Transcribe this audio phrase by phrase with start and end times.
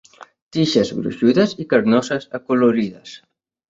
[0.55, 3.19] Tiges gruixudes i carnoses, acolorides.